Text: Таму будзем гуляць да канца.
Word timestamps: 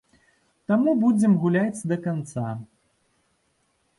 Таму 0.71 0.93
будзем 1.03 1.35
гуляць 1.43 1.85
да 1.91 1.95
канца. 2.07 2.47